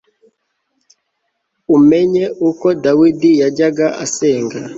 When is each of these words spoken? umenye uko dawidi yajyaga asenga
umenye 1.75 2.23
uko 2.49 2.67
dawidi 2.83 3.29
yajyaga 3.41 3.87
asenga 4.05 4.57